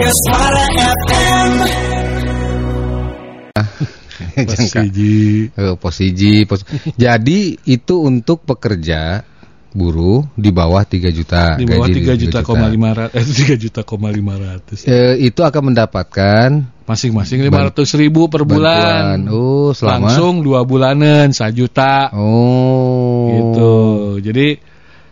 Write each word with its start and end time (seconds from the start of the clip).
Suara 0.00 0.64
FM. 0.80 1.52
Posiji. 4.48 5.52
Eh, 5.52 5.74
posiji, 5.76 6.48
pos- 6.48 6.64
Jadi 6.96 7.60
itu 7.68 7.94
untuk 8.00 8.48
pekerja 8.48 9.20
buruh 9.76 10.24
di 10.32 10.48
bawah 10.56 10.80
3 10.88 11.12
juta. 11.12 11.60
Di 11.60 11.68
bawah 11.68 11.84
gaji 11.84 12.00
3 12.00 12.16
juta 12.16 12.40
koma 12.40 12.72
lima 12.72 12.96
ratus, 12.96 13.20
eh 13.20 13.24
3 13.52 13.60
juta 13.60 13.80
koma 13.84 14.08
lima 14.08 14.34
ratus. 14.40 14.88
Eh, 14.88 15.20
itu 15.20 15.44
akan 15.44 15.62
mendapatkan 15.76 16.48
Masing-masing 16.88 17.44
lima 17.44 17.68
ratus 17.68 17.92
ribu 17.92 18.32
per 18.32 18.48
bulan. 18.48 19.28
bantuan. 19.28 19.36
Oh, 19.36 19.76
selama 19.76 20.08
Langsung 20.08 20.40
dua 20.40 20.64
bulanan, 20.64 21.28
juta. 21.52 22.08
Oh. 22.16 23.28
Gitu. 23.28 23.74
Jadi 24.24 24.48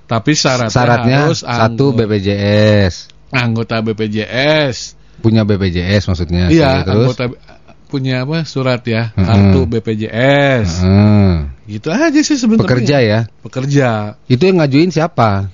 tapi 0.09 0.33
syaratnya, 0.33 0.73
Syaratnya 0.73 1.19
harus 1.29 1.45
satu 1.45 1.93
BPJS. 1.93 3.18
Anggota 3.33 3.81
BPJS. 3.85 4.97
Punya 5.19 5.43
BPJS 5.43 6.07
maksudnya. 6.09 6.49
Iya, 6.49 6.87
terus. 6.87 7.15
anggota 7.15 7.25
punya 7.89 8.23
apa? 8.23 8.45
Surat 8.45 8.85
ya, 8.85 9.11
kartu 9.17 9.65
BPJS. 9.67 10.85
Hmm. 10.85 11.57
Gitu 11.69 11.89
aja 11.93 12.21
sih 12.21 12.37
sebenarnya. 12.37 12.65
Pekerja 12.69 12.97
ya. 13.01 13.21
Pekerja. 13.45 13.89
Itu 14.29 14.43
yang 14.49 14.61
ngajuin 14.63 14.93
siapa? 14.93 15.53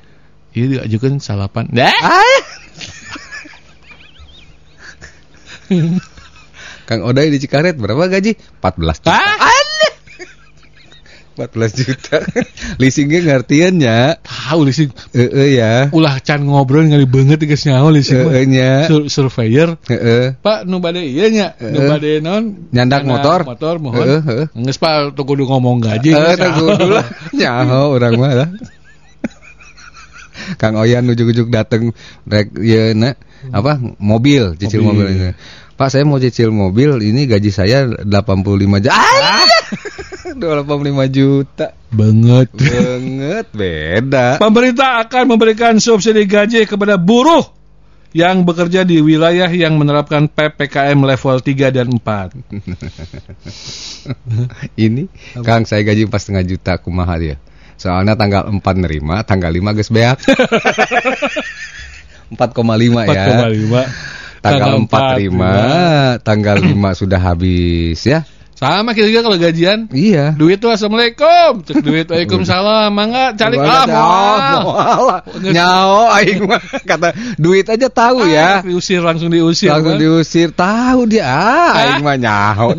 Iya 0.50 0.66
diajukan 0.82 1.22
salapan 1.22 1.70
Dah 1.70 1.94
Kang 6.90 7.06
Oday 7.06 7.30
di 7.30 7.38
Cikaret 7.38 7.78
berapa 7.78 8.10
gaji? 8.10 8.34
14 8.58 9.06
juta. 9.06 9.14
Ah 9.14 9.59
14 11.40 11.80
juta. 11.80 12.20
Leasingnya 12.80 13.24
ngartiannya. 13.24 14.20
Tahu 14.20 14.60
lising 14.68 14.92
Heeh 15.16 15.56
ya. 15.56 15.88
Ulah 15.88 16.20
can 16.20 16.44
ngobrol 16.44 16.84
ngali 16.84 17.08
banget 17.08 17.40
guys 17.40 17.64
nyaho 17.64 17.88
lising 17.88 18.28
mah. 18.28 18.32
Heeh 18.36 18.44
nya. 18.44 18.70
Sur 18.84 19.08
Surveyor 19.08 19.80
Heeh. 19.88 20.36
Pak 20.36 20.68
nu 20.68 20.78
bade 20.78 21.00
iya 21.00 21.32
nya 21.32 21.46
Nu 21.56 21.88
bade 21.88 22.20
non 22.20 22.68
Nyandak 22.68 23.08
motor. 23.08 23.48
Motor 23.48 23.80
mohon 23.80 24.04
Heeh, 24.04 24.20
heeh. 24.20 24.46
Nges 24.52 24.76
pak 24.76 25.16
tuh 25.16 25.24
kudu 25.24 25.48
ngomong 25.48 25.80
gaji 25.80 26.12
Eh, 26.12 26.36
geus, 26.36 26.36
nyaho. 26.36 26.66
dulu 26.76 26.92
lah. 26.92 27.06
Nyaho 27.40 27.80
orang 27.90 28.12
mah 28.14 28.32
lah. 28.36 28.48
Kang 30.56 30.74
Oyan 30.74 31.06
ujuk-ujuk 31.06 31.46
dateng 31.46 31.92
rek 32.24 32.56
ya 32.58 32.90
na, 32.96 33.14
apa 33.52 33.76
mobil 34.00 34.56
cicil 34.56 34.82
Mobil. 34.82 35.06
mobil 35.06 35.08
ini. 35.14 35.30
Pak 35.76 35.88
saya 35.88 36.04
mau 36.04 36.18
cicil 36.18 36.48
mobil 36.50 36.96
ini 37.00 37.24
gaji 37.24 37.48
saya 37.48 37.86
85 37.86 38.04
juta. 38.82 38.90
Ah! 38.90 39.44
85 40.24 41.08
juta. 41.10 41.66
Banget 41.90 42.48
Banget 42.54 43.46
beda. 43.50 44.38
Pemerintah 44.38 45.02
akan 45.06 45.24
memberikan 45.36 45.74
subsidi 45.82 46.24
gaji 46.28 46.68
kepada 46.68 46.94
buruh 47.00 47.42
yang 48.10 48.42
bekerja 48.42 48.82
di 48.82 48.98
wilayah 48.98 49.46
yang 49.46 49.78
menerapkan 49.78 50.26
PPKM 50.26 50.98
level 50.98 51.36
3 51.38 51.70
dan 51.70 51.88
4. 51.94 52.34
ini 54.86 55.06
Kang 55.46 55.62
saya 55.62 55.86
gaji 55.86 56.10
4,5 56.10 56.50
juta 56.50 56.72
kumaha 56.82 57.14
dia. 57.18 57.36
Soalnya 57.78 58.18
tanggal 58.18 58.50
4 58.50 58.60
nerima, 58.76 59.22
tanggal 59.22 59.54
5 59.54 59.76
geus 59.78 59.90
beak. 59.94 60.18
4,5 62.34 63.14
ya. 63.14 63.26
4,5. 63.46 64.40
Tanggal 64.40 64.72
4 64.88 65.12
terima, 65.14 65.52
tanggal 66.24 66.56
5 66.58 67.00
sudah 67.00 67.20
habis 67.20 68.00
ya. 68.08 68.24
Sama 68.60 68.92
kita 68.92 69.08
juga 69.08 69.24
kalau 69.24 69.40
gajian. 69.40 69.88
Iya. 69.88 70.36
Duit 70.36 70.60
tuh 70.60 70.68
assalamualaikum. 70.68 71.64
Cek 71.64 71.80
duit 71.80 72.04
waalaikumsalam. 72.04 72.92
Mangga 72.92 73.32
calik 73.32 73.56
ah 73.64 73.88
moal. 73.88 75.24
Nyao 75.40 76.12
aing 76.20 76.44
mah 76.44 76.60
kata 76.84 77.16
duit 77.40 77.64
aja 77.72 77.88
tahu 77.88 78.20
Ah, 78.20 78.28
ya. 78.28 78.50
Diusir 78.60 79.00
langsung 79.00 79.32
diusir. 79.32 79.72
Langsung 79.72 79.96
kan? 79.96 80.04
diusir 80.04 80.52
tahu 80.52 81.08
dia. 81.08 81.24
Ah, 81.24 81.72
aing 81.96 82.04
mah 82.04 82.20
nyao. 82.20 82.76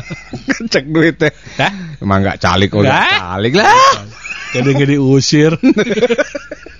Cek 0.72 0.88
duit 0.88 1.20
teh. 1.20 1.28
Enggak 2.00 2.40
calik 2.40 2.72
udah 2.72 2.88
Hah? 2.88 3.36
calik 3.36 3.60
lah. 3.60 4.00
Kadang 4.56 4.72
nggak 4.72 4.88
diusir. 4.88 5.52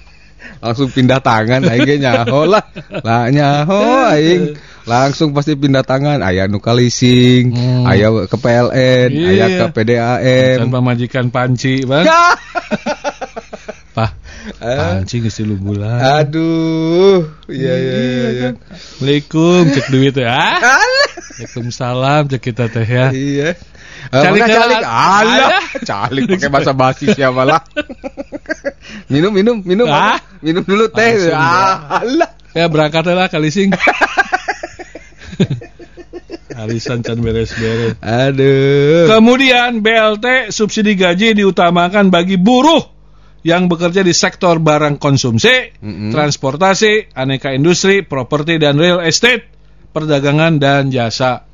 Langsung 0.61 0.93
pindah 0.93 1.21
tangan 1.21 1.65
aing 1.65 1.89
ge 1.89 1.97
nyaho 1.97 2.45
lah. 2.45 2.65
Lah 3.01 3.33
nyaho 3.33 3.81
aing 4.13 4.61
langsung 4.85 5.33
pasti 5.33 5.57
pindah 5.57 5.81
tangan 5.81 6.21
aya 6.21 6.45
nu 6.47 6.61
ka 6.61 6.73
leasing, 6.73 7.53
Hmm. 7.53 7.85
aya 7.89 8.11
ke 8.29 8.37
PLN, 8.37 9.09
Iya. 9.09 9.47
ke 9.49 9.65
PDAM. 9.73 10.57
Dan 10.61 10.69
pemajikan 10.69 11.27
panci, 11.29 11.85
Bang. 11.85 12.05
Ya. 12.05 12.37
Pak, 13.91 14.11
Eh. 14.63 14.79
panci 14.79 15.19
geus 15.19 15.37
tilu 15.37 15.59
bulan. 15.59 15.99
Aduh, 16.23 17.27
iya 17.51 17.75
iya 17.75 17.97
iya. 17.99 18.29
iya. 18.31 18.51
Assalamualaikum, 18.71 19.61
cek 19.69 19.87
duit 19.91 20.15
ya. 20.15 20.31
Ah. 20.31 20.79
Waalaikumsalam, 21.41 22.23
cek 22.31 22.41
kita 22.41 22.65
teh 22.71 22.87
ya. 22.87 23.11
Iya. 23.11 23.51
Calik 24.09 24.41
Calik 24.41 24.49
calik. 24.49 24.83
Alah, 24.87 25.51
calik 25.85 26.23
pakai 26.33 26.49
bahasa 26.55 26.73
basi 26.73 27.13
siapa 27.13 27.45
lah. 27.45 27.61
minum 29.13 29.33
minum 29.35 29.61
minum. 29.61 29.87
Ah. 29.91 30.17
Minum 30.41 30.65
dulu 30.65 30.89
teh. 30.89 31.29
Ah, 31.31 32.01
alah. 32.01 32.31
Ya 32.57 32.67
berangkat 32.67 33.05
lah 33.13 33.29
kali 33.29 33.53
sing. 33.53 33.71
Arisan 36.57 37.01
can 37.07 37.21
beres-beres. 37.23 38.01
Aduh. 38.03 39.07
Kemudian 39.07 39.85
BLT 39.85 40.51
subsidi 40.51 40.99
gaji 40.99 41.39
diutamakan 41.39 42.11
bagi 42.11 42.41
buruh 42.41 42.83
yang 43.47 43.71
bekerja 43.73 44.05
di 44.05 44.13
sektor 44.13 44.61
barang 44.61 45.01
konsumsi, 45.01 45.81
Mm-mm. 45.81 46.13
transportasi, 46.13 47.17
aneka 47.17 47.57
industri, 47.57 48.05
properti 48.05 48.61
dan 48.61 48.77
real 48.77 49.01
estate, 49.01 49.49
perdagangan 49.97 50.61
dan 50.61 50.93
jasa 50.93 51.49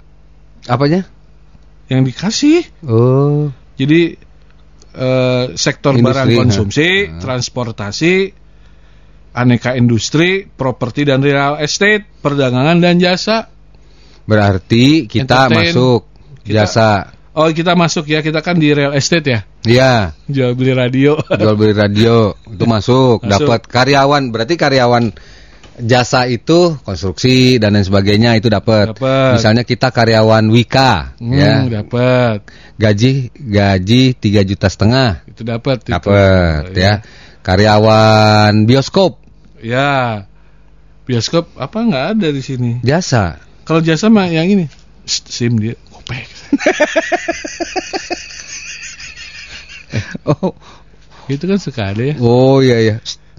Apanya? 0.67 1.07
Yang 1.87 2.03
dikasih. 2.03 2.67
Oh. 2.87 3.51
Jadi 3.77 4.17
eh, 4.97 5.45
sektor 5.55 5.93
Industri, 5.95 6.07
barang 6.09 6.29
konsumsi, 6.35 6.89
ha. 7.07 7.21
transportasi, 7.21 8.15
aneka 9.37 9.77
industri, 9.77 10.49
properti 10.49 11.05
dan 11.05 11.21
real 11.21 11.61
estate, 11.61 12.09
perdagangan 12.25 12.81
dan 12.81 12.97
jasa. 12.97 13.53
Berarti 14.27 15.07
kita 15.07 15.47
Entertain. 15.53 15.71
masuk 15.71 16.01
Kita- 16.43 16.65
jasa. 16.65 16.91
Oh, 17.37 17.53
kita 17.53 17.77
masuk 17.77 18.09
ya, 18.09 18.25
kita 18.25 18.41
kan 18.41 18.57
di 18.57 18.73
real 18.73 18.97
estate 18.97 19.27
ya. 19.29 19.41
Iya, 19.69 20.17
Jual 20.25 20.57
beli 20.57 20.73
radio. 20.73 21.21
jual 21.21 21.53
beli 21.53 21.77
radio 21.77 22.33
itu 22.57 22.65
masuk, 22.65 23.21
Masuk. 23.21 23.29
dapat 23.29 23.61
karyawan. 23.69 24.33
Berarti 24.33 24.57
karyawan 24.57 25.13
jasa 25.79 26.25
itu 26.25 26.75
konstruksi 26.81 27.57
dan 27.57 27.73
lain 27.73 27.83
sebagainya 27.83 28.35
itu 28.35 28.49
dapat. 28.49 28.97
Misalnya 29.33 29.61
kita 29.61 29.91
karyawan 29.91 30.49
Wika 30.49 31.17
Hmm, 31.17 31.33
ya. 31.33 31.83
dapat. 31.83 32.49
Gaji 32.77 33.33
gaji 33.33 34.03
tiga 34.15 34.41
juta 34.41 34.69
setengah 34.69 35.25
Itu 35.25 35.43
dapat 35.43 35.85
dapat 35.85 36.73
Iya. 36.73 36.81
ya. 36.81 36.93
Karyawan 37.41 38.65
bioskop 38.65 39.21
Ya. 39.59 40.25
Bioskop 41.05 41.49
apa 41.57 41.79
nggak 41.79 42.07
ada 42.17 42.29
di 42.29 42.41
sini? 42.41 42.81
jasa. 42.81 43.39
Kalau 43.63 43.79
jasa 43.81 44.07
mah 44.07 44.27
yang 44.27 44.47
ini. 44.47 44.67
Shh, 45.05 45.23
SIM 45.25 45.57
dia 45.57 45.75
kopek. 45.89 46.27
Oh, 50.27 50.53
Itu 51.27 51.47
kan 51.47 51.57
sekali 51.57 52.13
ya. 52.13 52.15
oh 52.19 52.59
iya 52.59 52.79
iya. 52.81 52.97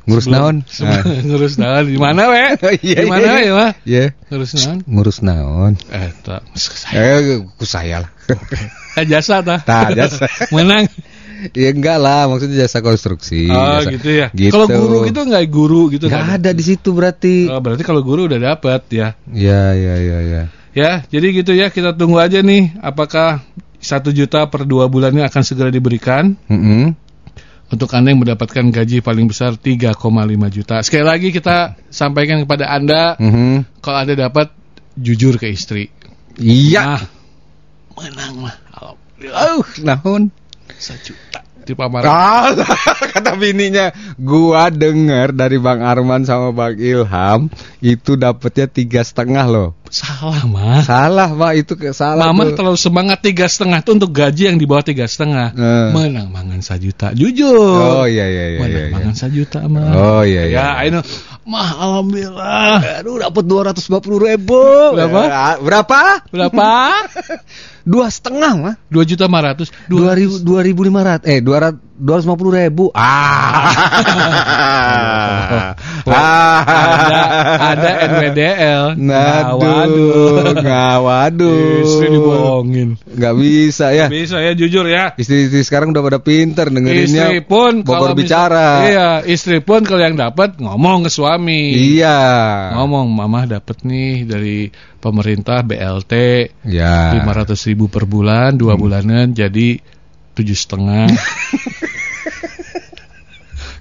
Ngurus 0.07 0.27
naon? 0.31 0.63
Nah. 0.63 1.04
ngurus 1.27 1.59
naon 1.59 1.83
di 1.83 2.00
mana 2.00 2.31
we? 2.31 2.44
Iya, 2.88 3.04
Di 3.04 3.09
mana 3.12 3.27
iya. 3.27 3.36
we, 3.36 3.45
mah? 3.51 3.71
Iya. 3.83 4.04
Ngurus 4.31 4.51
naon? 4.56 4.77
Ngurus 4.88 5.18
naon? 5.19 5.71
Eh, 5.92 6.09
tak. 6.24 6.42
Saya 6.56 7.19
Eh, 7.19 7.44
ku 7.44 7.65
saya 7.68 8.07
lah. 8.07 8.12
Eh, 8.98 9.06
jasa 9.06 9.45
tah. 9.45 9.62
Tah, 9.62 9.94
jasa. 9.94 10.25
Menang. 10.50 10.89
Ya 11.54 11.69
enggak 11.69 12.01
lah, 12.01 12.25
maksudnya 12.25 12.65
jasa 12.65 12.81
konstruksi. 12.81 13.45
Oh, 13.45 13.77
jasa- 13.77 13.94
gitu 13.94 14.09
ya. 14.09 14.27
Gitu. 14.33 14.50
Kalau 14.50 14.65
guru 14.65 15.06
gitu 15.06 15.21
nggak 15.21 15.45
guru 15.54 15.81
gitu 15.94 16.09
Nggak 16.09 16.18
nggak 16.18 16.38
ada 16.42 16.51
di 16.56 16.63
situ 16.65 16.89
berarti. 16.98 17.45
Oh, 17.45 17.62
berarti 17.62 17.86
kalau 17.86 18.01
guru 18.01 18.25
udah 18.25 18.42
dapat 18.42 18.81
ya. 18.89 19.13
Ya, 19.30 19.75
ya, 19.77 19.95
ya, 20.01 20.18
ya. 20.25 20.42
Ya, 20.74 20.92
jadi 21.06 21.27
gitu 21.36 21.54
ya. 21.54 21.69
Kita 21.69 21.94
tunggu 21.94 22.18
aja 22.18 22.42
nih 22.42 22.74
apakah 22.81 23.45
satu 23.77 24.09
juta 24.09 24.50
per 24.50 24.65
dua 24.65 24.89
bulannya 24.89 25.21
akan 25.30 25.42
segera 25.45 25.69
diberikan 25.69 26.33
Mm-mm. 26.50 26.98
Untuk 27.68 27.92
anda 27.96 28.12
yang 28.12 28.24
mendapatkan 28.24 28.72
gaji 28.72 29.04
paling 29.04 29.28
besar 29.28 29.56
3,5 29.60 30.48
juta. 30.48 30.80
Sekali 30.84 31.06
lagi 31.06 31.30
kita 31.36 31.75
sampaikan 31.92 32.44
kepada 32.44 32.72
anda 32.72 33.16
Mhm. 33.19 33.81
kalau 33.84 33.98
anda 34.04 34.16
dapat 34.16 34.52
jujur 34.96 35.36
ke 35.40 35.52
istri. 35.52 35.92
Iya. 36.38 37.02
Nah, 37.02 37.04
menang 37.98 38.34
mah. 38.46 38.56
Alhamdulillah. 38.72 39.44
Oh, 39.58 39.64
naon? 39.81 40.24
Sejuta 40.78 41.46
di 41.68 41.75
pameran. 41.75 42.08
Ah, 42.08 42.56
kata 43.12 43.36
bininya, 43.36 43.92
gua 44.16 44.72
denger 44.72 45.36
dari 45.36 45.60
Bang 45.60 45.84
Arman 45.84 46.24
sama 46.24 46.56
Bang 46.56 46.80
Ilham 46.80 47.52
itu 47.84 48.16
dapetnya 48.16 48.72
tiga 48.72 49.04
setengah 49.04 49.46
loh. 49.46 49.69
Salah 49.88 50.44
mah. 50.48 50.84
Salah, 50.84 51.30
Pak, 51.31 51.52
itu 51.56 51.74
salah. 51.96 52.31
Mama 52.31 52.52
tuh. 52.52 52.60
terlalu 52.60 52.80
semangat 52.80 53.24
tiga 53.24 53.48
setengah 53.48 53.80
itu 53.80 53.92
untuk 53.96 54.12
gaji 54.12 54.44
yang 54.52 54.58
di 54.60 54.68
bawah 54.68 54.84
tiga 54.84 55.08
setengah. 55.08 55.56
Eh. 55.56 55.90
Menang 55.96 56.28
mangan 56.31 56.60
sajuta. 56.60 57.16
Jujur. 57.16 58.04
Oh 58.04 58.08
iya 58.08 58.28
iya 58.28 58.46
iya. 58.56 58.60
Menang 58.60 58.72
iya, 58.72 58.84
iya. 58.88 58.96
mangan 58.96 59.16
sajuta 59.16 59.60
mah. 59.68 59.92
Oh 59.96 60.24
iya 60.28 60.44
iya. 60.48 60.60
Ya, 60.60 60.88
ini 60.92 61.00
mah 61.47 61.69
alhamdulillah. 61.79 62.99
Aduh 62.99 63.23
dapat 63.23 63.44
dua 63.47 63.71
ratus 63.71 63.88
lima 63.88 64.03
puluh 64.03 64.19
ribu. 64.27 64.59
Berapa? 64.91 65.21
Eh, 65.23 65.55
berapa? 65.63 65.99
Berapa? 66.27 66.69
Dua 67.88 68.11
setengah 68.11 68.51
mah. 68.59 68.75
Dua 68.91 69.07
juta 69.07 69.31
lima 69.31 69.39
ratus. 69.39 69.71
Dua 69.88 70.11
ribu 70.11 70.44
dua 70.44 70.59
ribu 70.59 70.83
lima 70.83 71.07
ratus. 71.07 71.23
Eh 71.23 71.39
dua 71.39 71.71
ratus 71.71 71.87
dua 71.97 72.21
ratus 72.21 72.25
lima 72.29 72.38
puluh 72.38 72.53
ribu. 72.55 72.85
Ah. 72.94 73.73
Ada 76.07 77.21
ada 77.75 77.89
NWDL. 78.07 78.83
Nah, 78.95 79.53
Waduh, 79.59 80.55
nggak 80.55 80.95
waduh. 81.03 81.83
Istri 81.83 82.07
dibohongin. 82.15 82.89
Nggak 83.03 83.33
bisa 83.35 83.91
ya. 83.91 84.07
Bisa 84.07 84.39
ya 84.39 84.55
jujur 84.55 84.88
ya. 84.88 85.13
Istri-istri 85.19 85.67
sekarang 85.67 85.91
udah 85.91 86.03
pada 86.03 86.19
pinter 86.23 86.71
dengerinnya. 86.71 87.27
Istri 87.27 87.44
pun 87.44 87.83
kalau 87.83 88.15
bicara. 88.15 88.88
Iya, 88.88 89.09
istri 89.27 89.59
pun 89.59 89.83
kalau 89.83 89.99
yang 89.99 90.15
dapat 90.15 90.57
ngomong 90.59 91.07
ke 91.07 91.11
suami. 91.11 91.75
Iya. 91.75 92.17
Ngomong, 92.79 93.11
mama 93.11 93.44
dapat 93.44 93.83
nih 93.83 94.23
dari 94.23 94.71
pemerintah 94.97 95.61
BLT 95.63 96.13
Ya. 96.67 97.13
lima 97.15 97.31
ratus 97.31 97.67
ribu 97.69 97.88
per 97.88 98.07
bulan, 98.09 98.55
dua 98.57 98.75
Hmm. 98.75 98.81
bulanan 98.81 99.25
jadi 99.31 99.79
tujuh 100.38 100.54
setengah. 100.54 101.10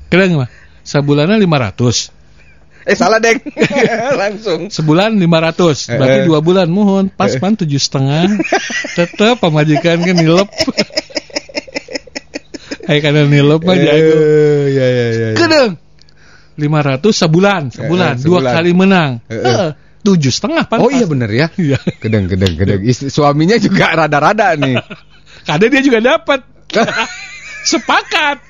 Keren 0.06 0.38
mah? 0.38 0.49
Sebulannya 0.81 1.37
lima 1.37 1.58
ratus, 1.58 2.14
Eh 2.87 2.94
salah 2.94 3.19
deng. 3.19 3.43
Langsung. 4.23 4.70
sebulan 4.70 5.19
lima 5.19 5.43
ratus, 5.43 5.91
berarti 5.91 6.23
Eh. 6.23 6.26
dua 6.31 6.38
bulan 6.38 6.70
mohon 6.70 7.11
pas 7.11 7.35
pan 7.35 7.58
tujuh 7.58 7.82
setengah, 7.82 8.31
tetap 8.94 9.43
pemajikan 9.43 9.99
kan 9.99 10.14
nilep. 10.14 10.47
Hai 12.87 13.02
karena 13.02 13.26
nilep 13.26 13.67
mah 13.67 13.75
jago. 13.75 14.14
Eh, 14.14 14.64
ya 14.70 14.87
ya 14.87 15.06
ya. 15.11 15.29
Kedeng. 15.35 15.70
500 16.56 17.02
sebulan, 17.11 17.62
sebulan, 17.69 18.14
Eh, 18.17 18.23
dua 18.23 18.38
sebulan. 18.41 18.52
kali 18.55 18.70
menang. 18.73 19.11
Eh, 19.26 19.35
eh. 19.35 19.43
Eh, 19.43 19.70
tujuh 20.06 20.31
setengah 20.31 20.70
pan. 20.70 20.79
Oh 20.79 20.88
iya 20.88 21.05
bener 21.05 21.26
ya. 21.29 21.50
Iya. 21.59 21.82
Kedeng 21.99 22.31
kedeng 22.31 22.55
kedeng. 22.55 22.81
Istri, 22.81 23.11
suaminya 23.11 23.59
juga 23.59 23.91
rada-rada 23.99 24.55
nih. 24.55 24.79
Kadang 25.46 25.70
dia 25.70 25.82
juga 25.82 26.02
dapat. 26.02 26.43
Sepakat. 27.70 28.43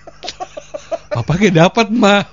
Bapak 1.13 1.37
ke 1.39 1.53
dapat 1.53 1.87
mah. 1.93 2.25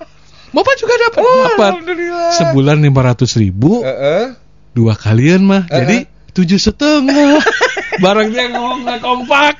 Bapak 0.53 0.75
juga 0.79 0.95
dapat. 1.09 1.21
dapat. 1.21 1.71
alhamdulillah. 1.77 2.31
Sebulan 2.39 2.77
500 2.79 3.41
ribu, 3.43 3.83
Heeh. 3.83 4.23
dua 4.71 4.93
kalian 4.95 5.41
mah. 5.43 5.63
Eh, 5.67 5.75
Jadi 5.83 5.97
tujuh 6.31 6.59
setengah. 6.61 7.41
Barang 8.03 8.29
dia 8.31 8.49
ngomong 8.49 8.87
nggak 8.87 8.99
kompak. 9.03 9.55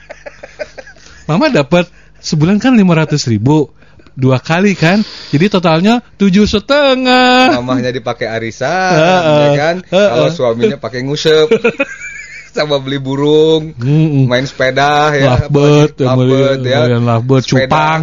Mama 1.27 1.51
dapat 1.51 1.87
sebulan 2.23 2.57
kan 2.63 2.73
500 2.73 3.31
ribu. 3.31 3.69
Dua 4.13 4.37
kali 4.37 4.77
kan, 4.77 5.01
jadi 5.33 5.49
totalnya 5.49 5.97
tujuh 6.21 6.45
setengah. 6.45 7.57
Mamahnya 7.57 7.89
dipakai 7.89 8.29
arisan, 8.29 8.93
Heeh. 8.93 9.25
ya 9.25 9.49
kan? 9.57 9.75
Heeh. 9.89 10.09
Kalau 10.13 10.29
suaminya 10.29 10.77
pakai 10.77 11.01
ngusep. 11.01 11.49
Sama 12.53 12.77
beli 12.77 13.01
burung, 13.01 13.73
Mm-mm. 13.73 14.29
main 14.29 14.45
sepeda 14.45 15.09
ya. 15.11 15.49
Lovebird, 15.49 15.97
lovebird, 15.97 16.61
ya. 16.61 16.85
ya. 16.85 17.01
lovebird, 17.01 17.41
Sepeda. 17.41 17.65
cupang. 17.65 18.01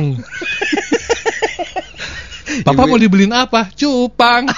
Papa 2.66 2.82
Ibu- 2.82 2.90
mau 2.90 2.98
dibeliin 2.98 3.30
apa? 3.30 3.70
Cupang. 3.72 4.50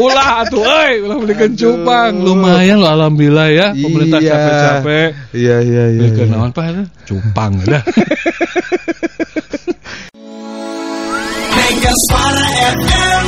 ulah 0.00 0.40
atuh 0.40 0.64
euy, 0.64 1.04
ulah 1.04 1.20
belikan 1.20 1.52
Aduh. 1.52 1.84
cupang. 1.84 2.12
Lumayan 2.16 2.80
loh 2.80 2.88
alhamdulillah 2.88 3.48
ya. 3.52 3.66
Pemerintah 3.76 4.18
Iya. 4.18 4.32
capek-capek. 4.32 5.08
Iya 5.36 5.56
iya 5.60 5.84
iya. 5.92 6.00
Belikan 6.00 6.24
iya. 6.24 6.32
naon 6.32 6.50
Pak? 6.50 6.64
Cupang 7.04 7.52
dah. 7.60 7.84
Mega 11.52 11.92
Suara 12.08 12.44
FM 12.72 13.26